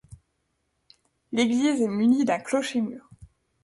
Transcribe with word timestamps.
L'église 1.31 1.79
est 1.79 1.87
munie 1.87 2.25
d'un 2.25 2.39
clocher-mur. 2.39 3.07